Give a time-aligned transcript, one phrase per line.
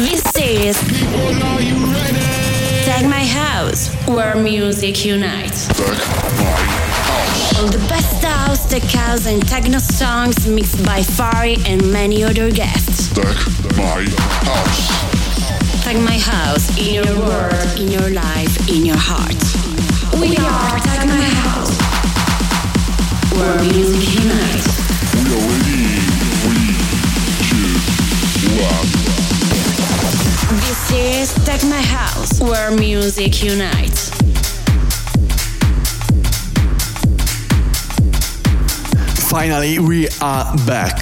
[0.00, 0.80] This is
[2.86, 5.68] Tech My House, where music unites.
[7.58, 12.50] All the best house, tech house, and techno songs mixed by Phari and many other
[12.50, 13.12] guests.
[13.12, 13.26] Tech
[13.76, 14.06] My
[14.48, 14.88] House.
[15.84, 19.36] Tech My House in your world, in your life, in your heart.
[20.18, 21.76] We are Tech My House,
[23.36, 24.66] where music unites.
[25.12, 26.00] We are ready.
[26.40, 26.72] Three,
[28.48, 29.09] two, one.
[30.50, 34.10] This is My House, where music unites.
[39.30, 40.98] Finally, we are back.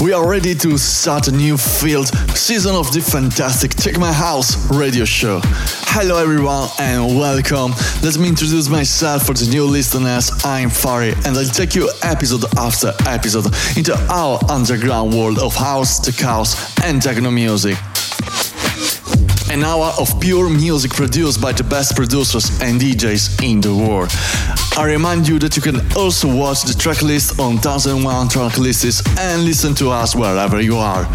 [0.00, 4.68] We are ready to start a new field season of the fantastic Tech My House
[4.68, 5.40] radio show.
[5.44, 7.74] Hello, everyone, and welcome.
[8.02, 10.32] Let me introduce myself for the new listeners.
[10.44, 16.00] I'm Phari, and I'll take you episode after episode into our underground world of house,
[16.00, 17.76] tech house, and techno music.
[19.58, 24.08] An hour of pure music produced by the best producers and DJs in the world.
[24.76, 29.02] I remind you that you can also watch the track list on 1001 track lists
[29.18, 31.08] and listen to us wherever you are.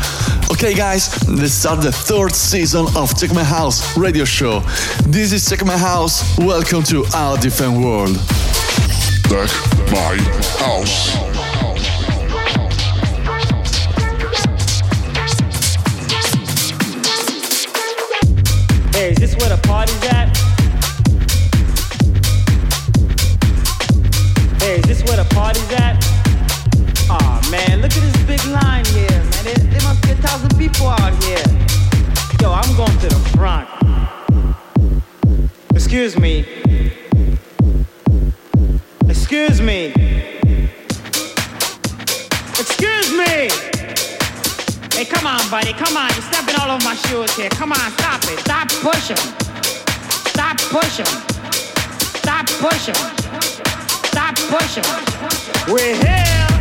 [0.52, 4.59] Okay, guys, let's start the third season of Tech My House radio show.
[5.05, 6.38] This is Tech My House.
[6.38, 8.17] Welcome to our different world.
[9.30, 9.50] Tech
[9.89, 10.17] My
[10.59, 11.32] House.
[18.94, 20.38] Hey, is this where the party's at?
[24.61, 26.00] Hey, is this where the party's at?
[27.50, 29.83] Man, look at this big line here, man.
[29.83, 31.44] Must be a thousand people out here.
[32.39, 33.67] Yo, I'm going to the front.
[35.73, 36.45] Excuse me.
[39.09, 40.02] Excuse me.
[45.49, 45.73] Buddy.
[45.73, 46.09] Come on.
[46.13, 47.49] You're stepping all over my shoes here.
[47.49, 48.39] Come on, stop it.
[48.39, 49.17] Stop pushing.
[50.33, 51.05] Stop pushing.
[52.22, 52.95] Stop pushing.
[54.11, 54.83] Stop pushing.
[55.73, 56.53] We're here.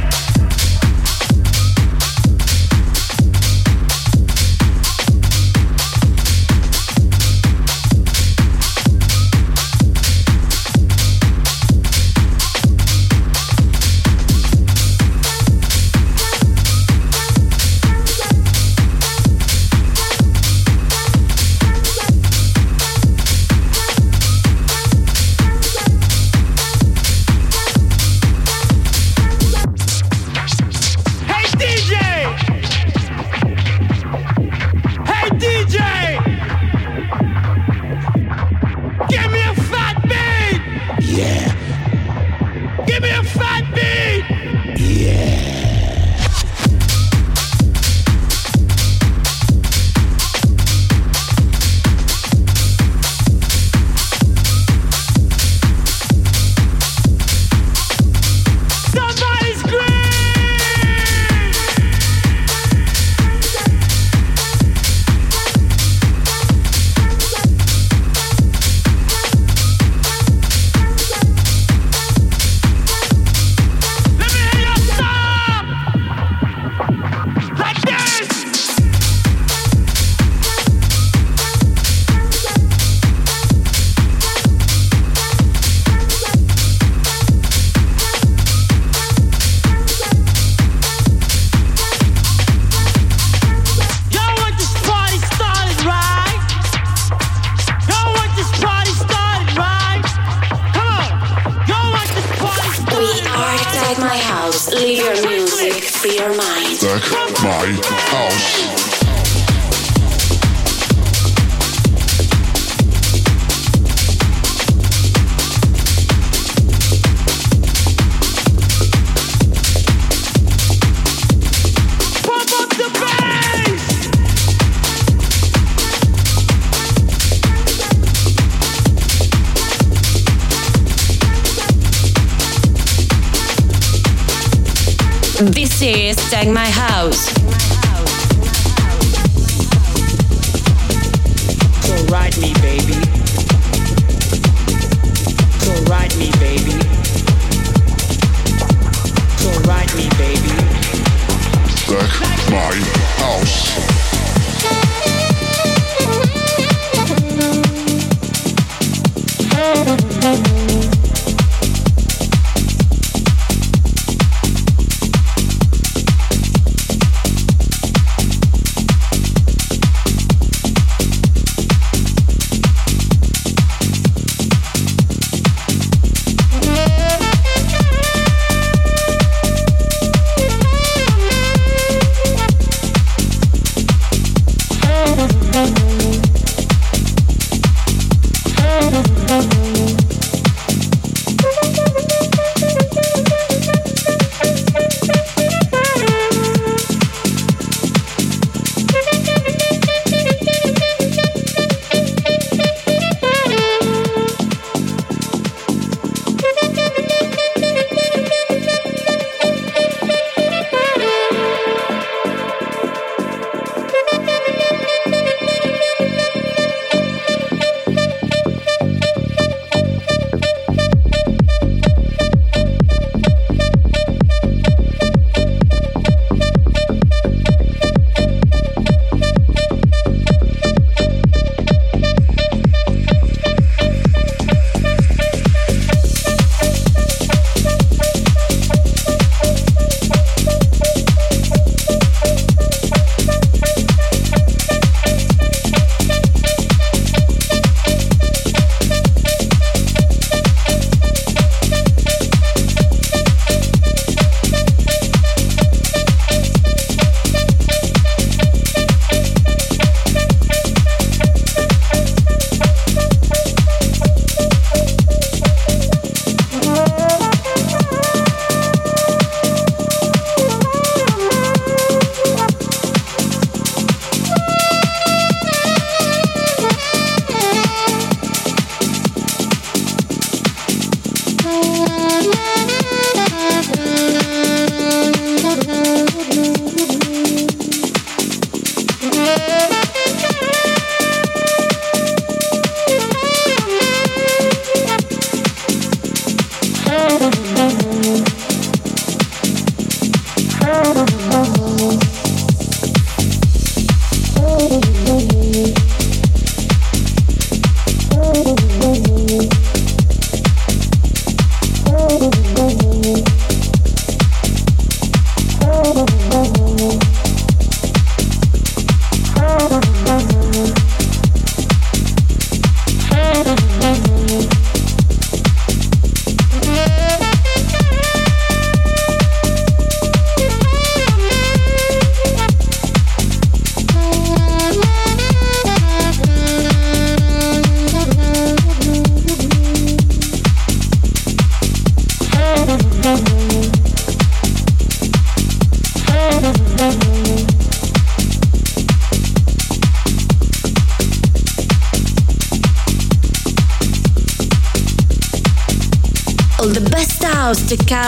[136.53, 136.92] My House.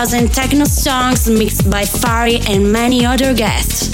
[0.05, 3.94] 2000 techno songs mixed by Phari and many other guests.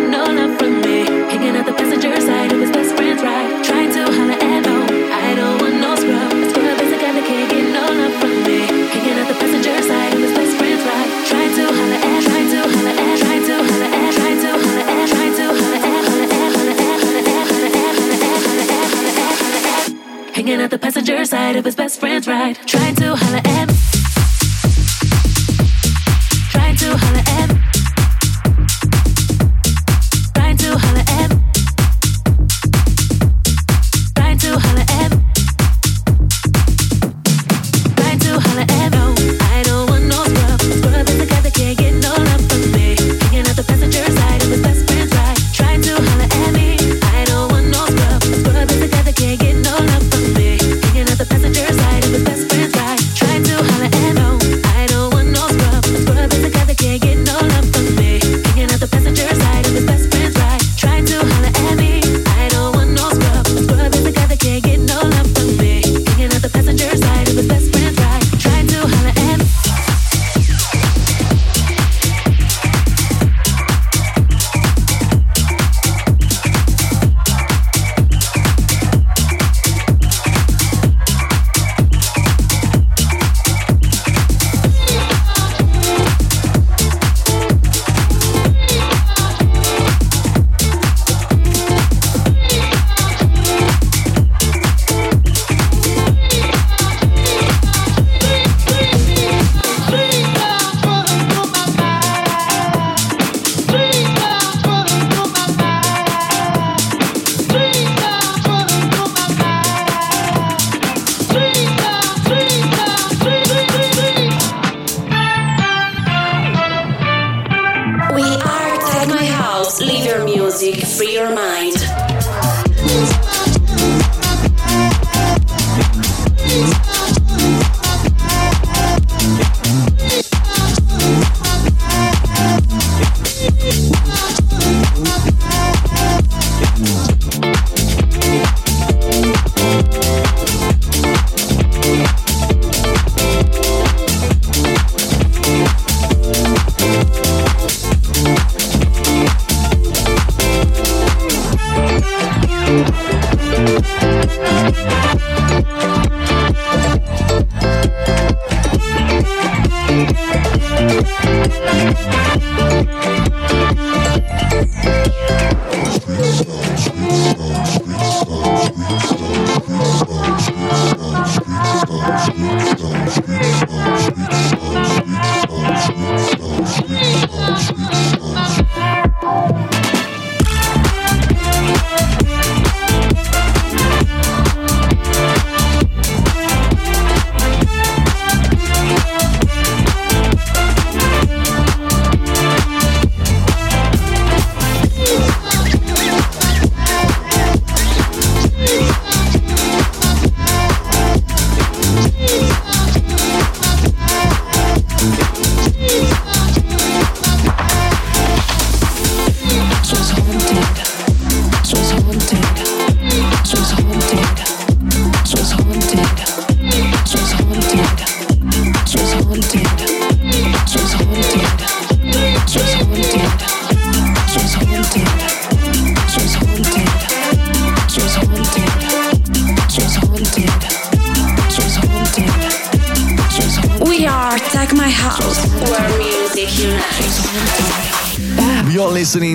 [21.01, 23.70] passenger side of his best friend's ride, trying to holler at, trying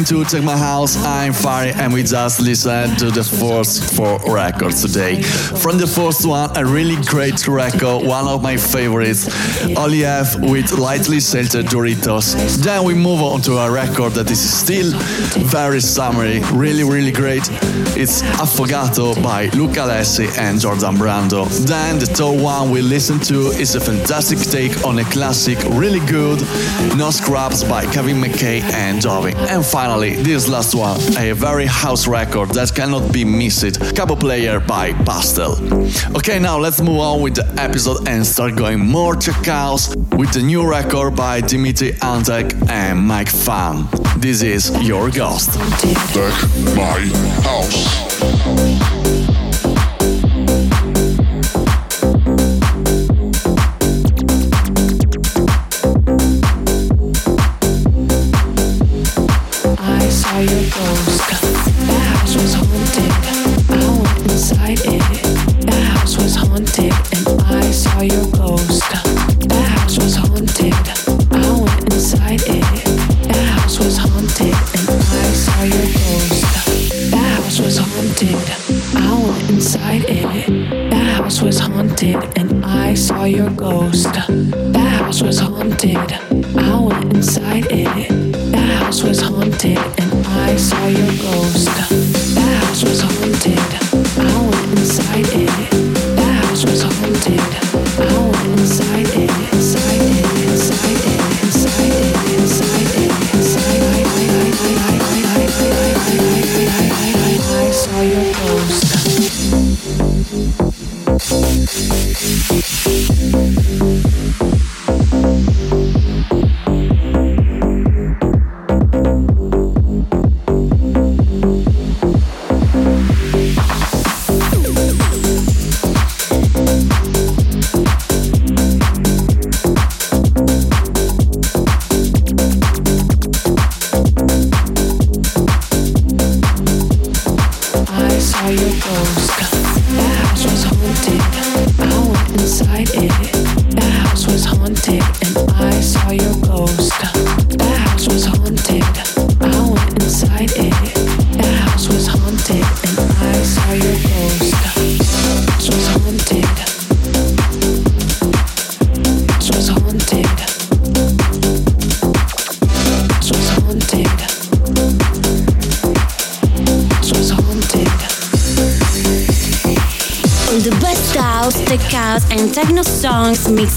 [0.06, 0.96] to Tech My House.
[1.04, 5.20] I'm Phari, and we just listened to the first four records today.
[5.22, 9.26] From the first one, a really great record, one of my favorites,
[9.76, 12.62] Olive with lightly salted Doritos.
[12.62, 14.92] Then we move on to a record that is still
[15.50, 17.42] very summery, really, really great.
[17.98, 21.48] It's Affogato by Luca Alessi and Jordan Brando.
[21.66, 26.04] Then the third one we listen to is a fantastic take on a classic, really
[26.06, 26.40] good,
[26.96, 29.34] No Scrubs by Kevin McKay and Dove.
[29.50, 34.60] And finally, this last one, a very house record that cannot be missed, Cabo Player
[34.60, 35.52] by Pastel.
[36.14, 40.42] Okay, now let's move on with the episode and start going more house with the
[40.42, 43.88] new record by Dimitri Antek and Mike Funn.
[44.18, 45.54] This is Your Ghost.
[46.12, 46.34] Tech
[46.76, 47.00] My
[47.42, 49.35] House.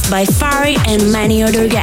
[0.09, 1.78] By Phari and many other guests.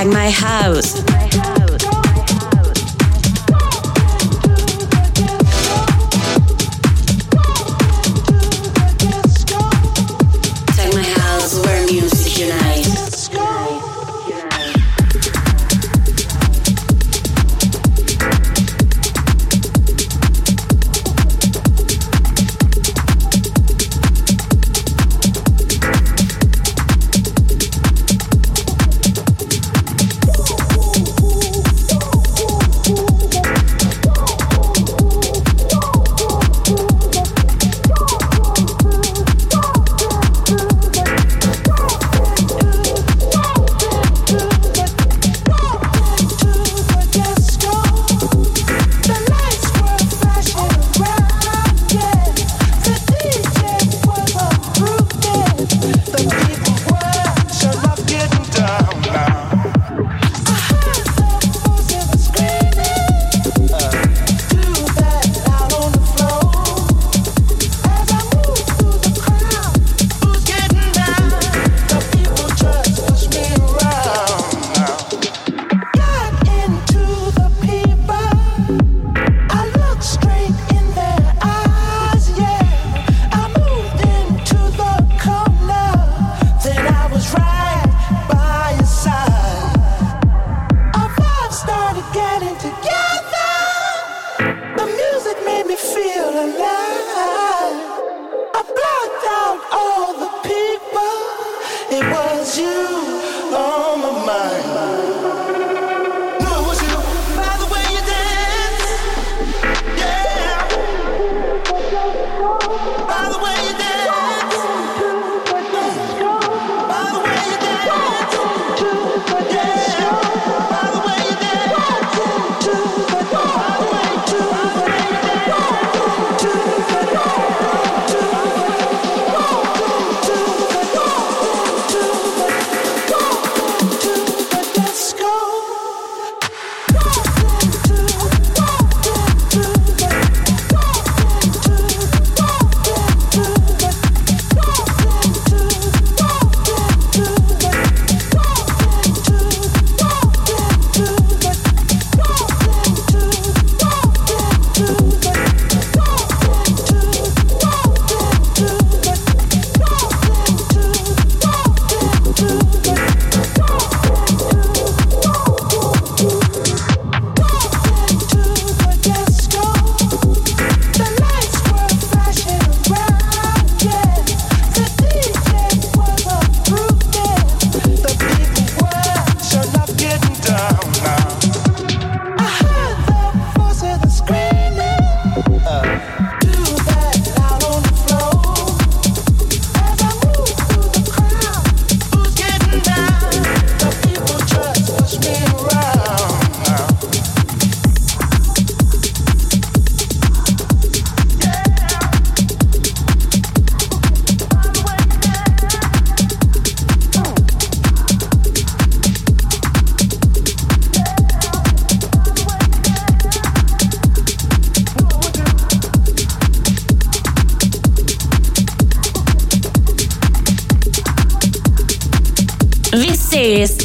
[0.00, 1.19] Tech My House.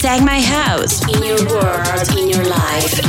[0.05, 1.01] Tech My House.
[1.15, 3.04] In your world, in your life,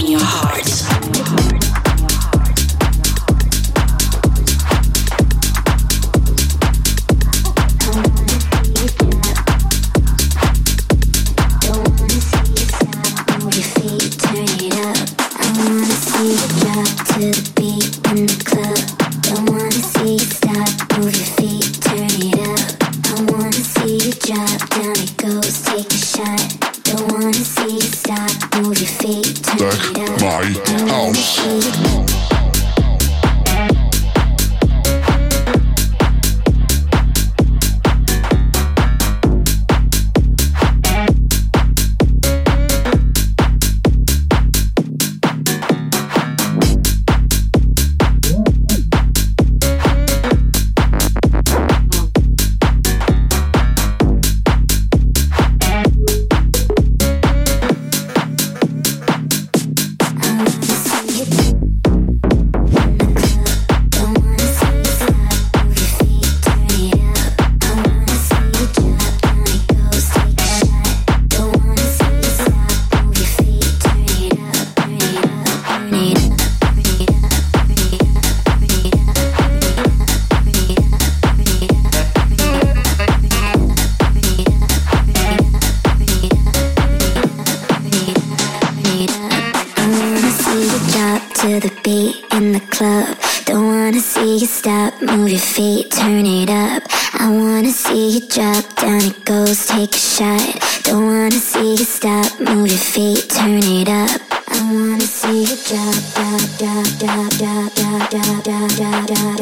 [94.38, 96.82] you stop, move your feet, turn it up.
[97.14, 100.82] I wanna see you drop down, it goes, take a shot.
[100.82, 104.20] Don't wanna see you stop, move your feet, turn it up.
[104.48, 109.36] I wanna see you drop, drop, drop, drop, drop, drop, drop, drop, drop, drop,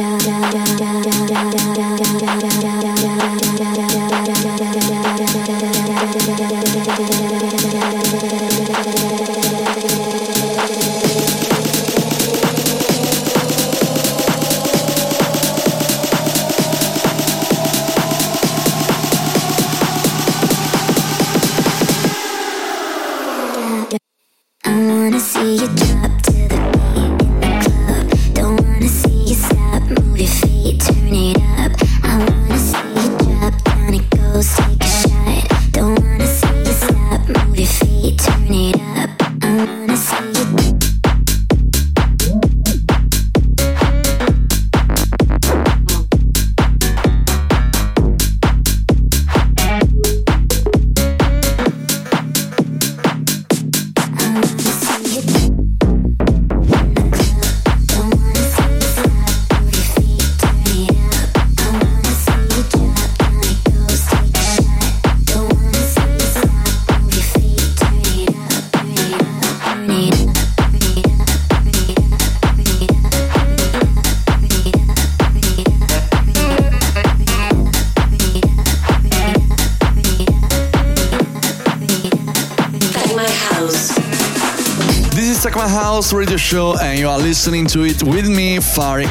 [85.45, 89.07] Back my house Radio Show, and you are listening to it with me, Phari.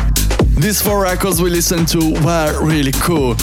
[0.55, 3.35] These four records we listened to were really cool.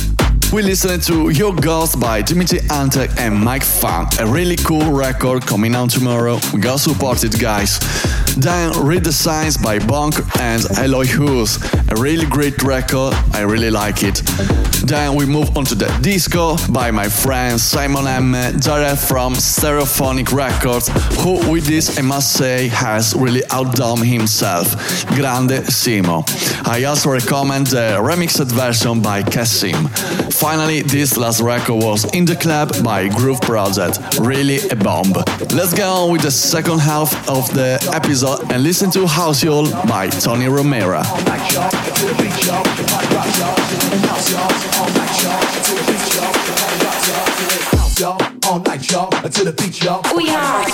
[0.52, 5.46] We listened to Your Ghost by Dimitri Antek and Mike Funn, a really cool record
[5.46, 6.40] coming out tomorrow.
[6.52, 7.78] We got supported, guys.
[8.36, 11.58] Then Read the Signs by Bonk and Eloy Hoose,
[11.90, 14.22] a really great record, I really like it.
[14.86, 20.32] Then we move on to the disco by my friend Simon Emme direct from Stereophonic
[20.32, 20.88] Records,
[21.22, 24.74] who with this I must say has really outdone himself.
[25.08, 26.24] Grande Simo.
[26.66, 29.88] I also recommend the remixed version by Cassim.
[30.30, 33.98] Finally, this last record was In the Club by Groove Project.
[34.20, 35.12] Really a bomb.
[35.54, 39.70] Let's go on with the second half of the episode and listen to House Y'all
[39.86, 41.02] by Tony Romera.
[50.14, 50.70] We are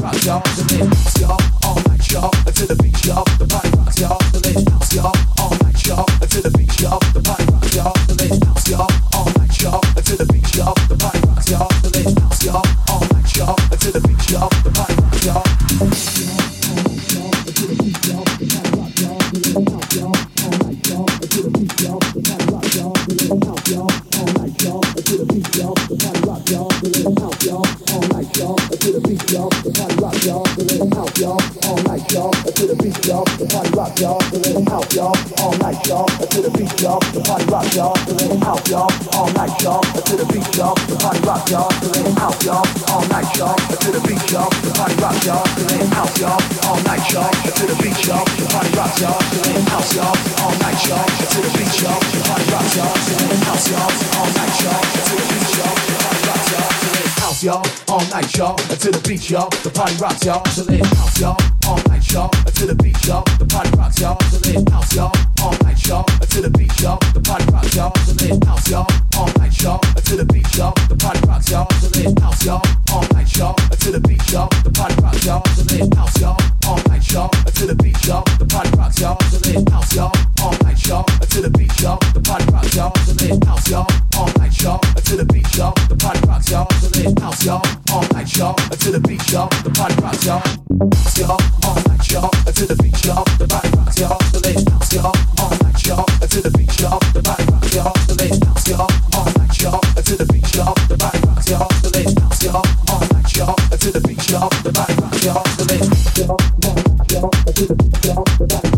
[0.00, 1.38] rocks, y'all, the lid house, y'all,
[1.88, 5.14] night, y'all, until the beach, y'all, the party rocks, y'all, the lid house, y'all,
[5.62, 7.00] night, y'all, until the beach, y'all,
[9.96, 10.99] until the beach, y'all, the
[35.90, 37.02] To the beat, y'all.
[37.10, 37.98] The party rocks, y'all.
[38.06, 38.86] So let's house, y'all.
[39.10, 39.82] All night, y'all.
[39.82, 40.78] To the beat, y'all.
[40.86, 41.66] The party rocks, y'all.
[41.82, 42.62] So let's house, y'all.
[42.94, 43.58] All night, y'all.
[43.58, 44.46] To the beat, y'all.
[44.62, 45.42] The party rocks, y'all.
[45.42, 46.38] So let's house, y'all.
[46.70, 47.26] All night, y'all.
[47.42, 48.22] To the beat, y'all.
[48.22, 49.18] The party rocks, y'all.
[49.18, 50.14] So let's house, y'all.
[50.46, 51.06] All night, y'all.
[51.10, 51.98] To the beat, y'all.
[51.98, 52.94] The party rocks, y'all.
[52.94, 53.90] So let's house, y'all.
[54.14, 54.82] All night, y'all.
[54.94, 55.74] To the beat, y'all.
[55.74, 57.09] The party
[57.40, 57.44] house,
[57.88, 61.20] y'all, all night, y'all, to the beach, y'all, the party rocks, y'all, to the house,
[61.20, 64.94] y'all, all night, y'all, to the beach, y'all, the party rocks, y'all, to the house,
[64.94, 68.68] y'all, all night, y'all, to the beach, y'all, the party rocks, y'all, to the house,
[68.68, 72.44] y'all, all night, y'all, to the beach, y'all, the party rocks, y'all, to the house,
[72.44, 76.20] y'all, all night, y'all, to the beach, y'all, the party rocks, y'all, to the house,
[76.20, 79.96] y'all, all night, y'all, to the beach, y'all, the party rocks, y'all, to live house,
[79.96, 83.70] y'all, all night, y'all, to the beach, y'all, the party rocks, y'all, to live house,
[83.70, 87.29] y'all, all night, y'all, to the beach, y'all, the party rocks, y'all, to live house
[87.30, 87.62] house, y'all.
[87.92, 88.54] All night, y'all.
[88.54, 89.48] To the beach, y'all.
[89.62, 90.42] The party rocks, y'all.
[91.16, 91.38] Y'all.
[91.64, 92.30] All night, y'all.
[92.30, 93.24] To the beach, y'all.
[93.38, 94.18] The party rocks, y'all.
[94.32, 95.14] The ladies bounce, y'all.
[95.38, 96.04] All night, y'all.
[96.04, 96.98] To the beach, y'all.
[97.14, 97.92] The party rocks, y'all.
[98.08, 98.88] The ladies bounce, y'all.
[99.14, 99.80] All night, y'all.
[99.80, 100.74] To the beach, y'all.
[100.88, 101.68] The party rocks, y'all.
[101.82, 102.64] The ladies bounce, y'all.
[102.90, 103.54] All night, y'all.
[103.54, 104.48] To the beach, y'all.
[104.64, 105.44] The party rocks, y'all.
[105.58, 106.36] The ladies bounce, y'all.
[106.66, 107.30] All night, y'all.
[107.30, 108.24] To the beach, y'all.
[108.24, 108.69] The party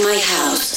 [0.00, 0.71] My House.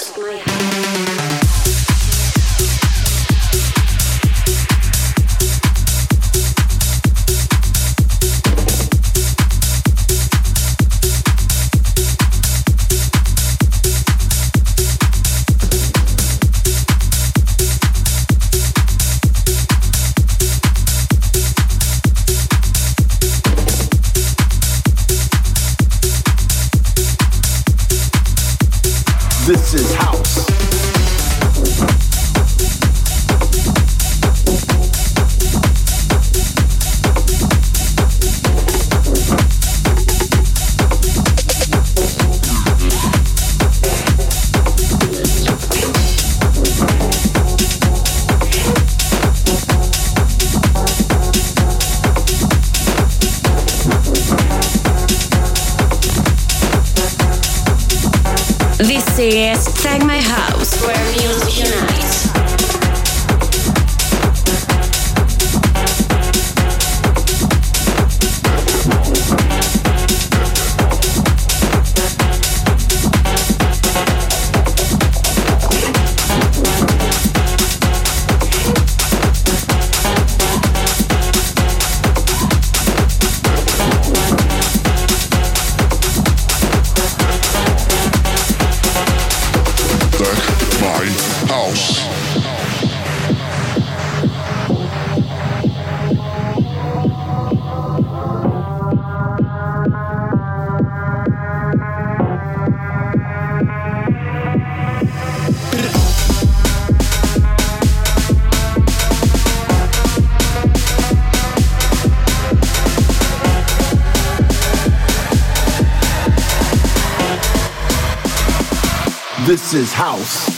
[119.46, 120.55] This is house.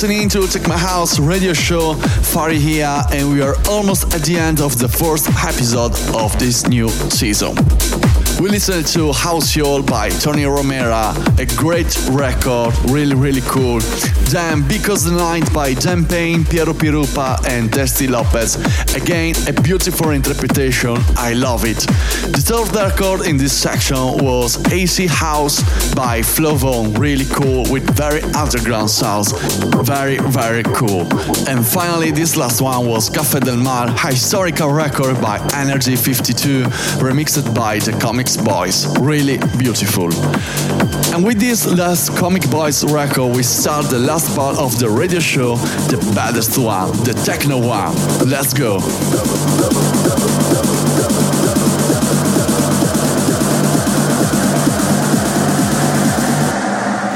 [0.00, 1.92] Listening to Tech My House radio show,
[2.32, 6.66] Phari here, and we are almost at the end of the first episode of this
[6.66, 7.54] new season.
[8.40, 13.80] We listened to House Y'all by Tony Romera, a great record, really, really cool.
[14.30, 18.54] Then Because the Night by Jen Payne, Piero Pirupa, and Tasty Lopez.
[18.94, 21.78] Again, a beautiful interpretation, I love it.
[22.30, 25.62] The third record in this section was AC House
[25.94, 29.32] by Flo.Von, really cool with very underground sounds.
[29.82, 31.02] Very, very cool.
[31.48, 36.62] And finally, this last one was Café del Mar, historical record by Energy 52,
[37.02, 38.86] remixed by the Cosmic Boys.
[39.00, 40.10] Really beautiful.
[41.12, 45.20] And with this last Cosmic Boys record, we start the last part of the radio
[45.20, 45.56] show,
[45.88, 47.94] the baddest one, the techno one.
[48.28, 48.80] Let's go.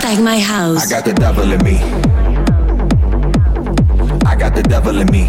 [0.00, 0.86] Tech My House.
[0.86, 1.78] I got the devil in me.
[4.26, 5.24] I got the devil in me.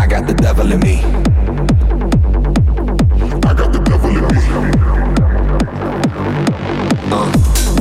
[0.00, 1.19] I got the devil in me.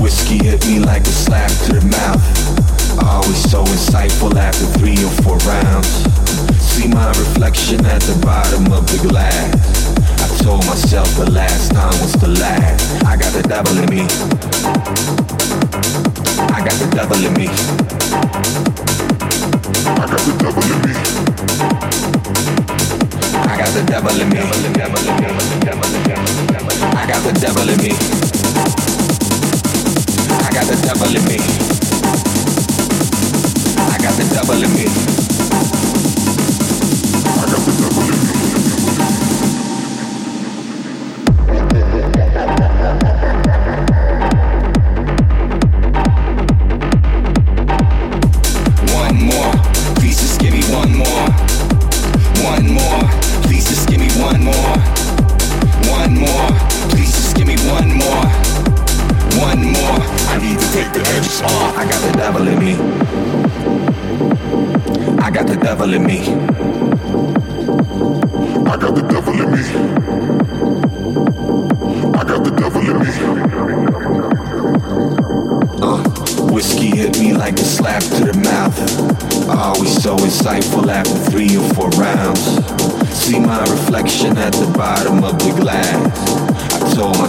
[0.09, 2.17] Whiskey hit me like a slap to the mouth.
[3.05, 5.87] Always so insightful after three or four rounds.
[6.57, 9.53] See my reflection at the bottom of the glass.
[10.17, 13.05] I told myself the last time was the last.
[13.05, 14.01] I got the devil in me.
[16.57, 17.47] I got the devil in me.
[20.01, 21.03] I got the devil in me.
[23.45, 24.39] I got the devil in me.
[26.97, 28.38] I got the devil in me.
[30.49, 31.37] I got the devil in me.
[33.77, 35.08] I got the devil in me.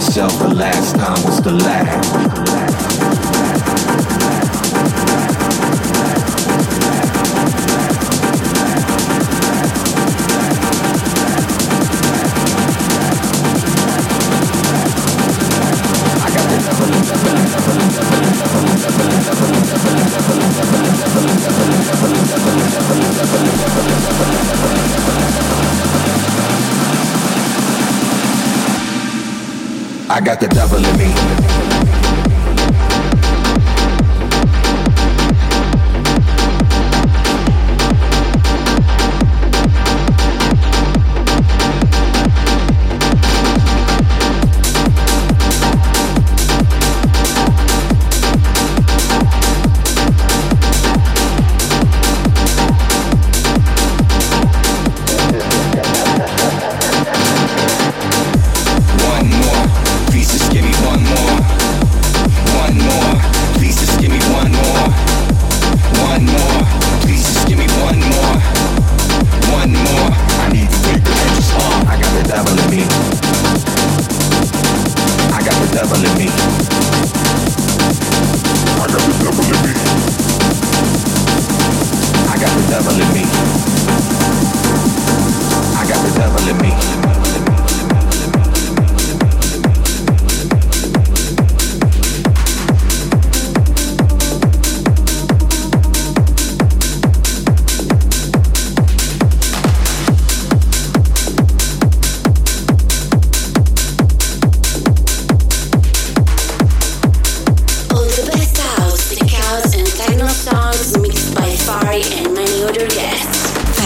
[0.01, 2.90] Myself the last time was the last.
[30.31, 31.40] Got the devil in me.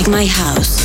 [0.08, 0.85] my house.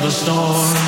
[0.00, 0.87] Well,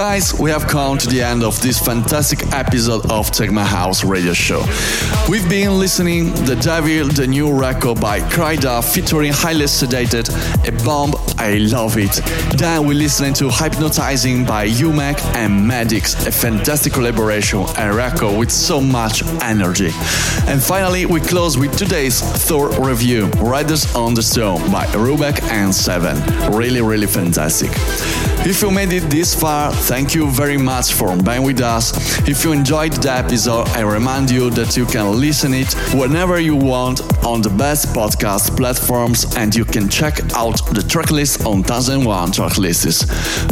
[0.00, 4.32] guys, we have come to the end of this fantastic episode of Take House radio
[4.32, 4.64] show.
[5.28, 10.30] We've been listening The Devil, the new record by Kryder featuring Highly Sedated,
[10.66, 12.18] a bomb, I love it.
[12.56, 18.50] Then we listened to Hypnotizing by UMEK and Maddix, a fantastic collaboration and record with
[18.50, 19.90] so much energy.
[20.46, 25.74] And finally, we close with today's third review, Riders on the Storm by RUBACK and
[25.74, 26.56] Sevenn.
[26.56, 27.70] Really, really fantastic.
[28.42, 31.92] If you made it this far, thank you very much for being with us.
[32.26, 36.56] If you enjoyed the episode, I remind you that you can listen it whenever you
[36.56, 42.32] want on the best podcast platforms and you can check out the tracklist on 1001
[42.32, 43.06] Tracklists.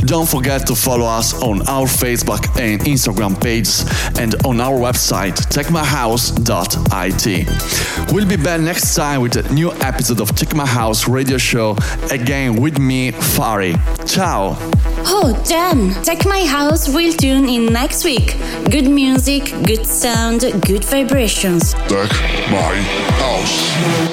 [0.07, 3.85] Don't forget to follow us on our Facebook and Instagram pages
[4.19, 8.12] and on our website techmyhouse.it.
[8.12, 11.77] We'll be back next time with a new episode of My House radio show
[12.11, 13.75] again with me, Phari.
[14.07, 14.88] Ciao!
[15.07, 15.90] Oh, damn!
[16.03, 18.36] Tech My House will tune in next week.
[18.70, 21.74] Good music, good sound, good vibrations.
[21.74, 22.11] Tech
[22.51, 22.76] My
[23.20, 24.08] House.